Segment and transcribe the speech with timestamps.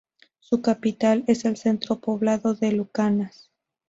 [0.39, 3.51] Su capital es el centro poblado de Lucanas.